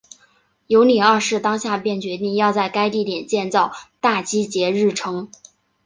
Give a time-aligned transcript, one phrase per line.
[0.65, 5.29] 尤里二世当下便决定要在该地点建造大基捷日城。